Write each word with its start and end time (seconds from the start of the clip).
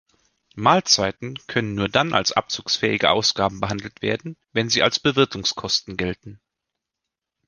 Mahlzeiten 0.55 1.35
können 1.45 1.75
nur 1.75 1.87
dann 1.87 2.15
als 2.15 2.31
abzugsfähige 2.31 3.11
Ausgaben 3.11 3.59
behandelt 3.61 4.01
werden, 4.01 4.35
wenn 4.51 4.67
sie 4.67 4.81
als 4.81 4.99
Bewirtungskosten 4.99 5.95
gelten. 5.95 6.41